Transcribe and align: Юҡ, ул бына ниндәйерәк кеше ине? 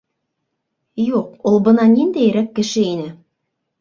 Юҡ, 1.03 1.29
ул 1.51 1.61
бына 1.67 1.87
ниндәйерәк 1.93 2.51
кеше 2.61 2.87
ине? 2.95 3.11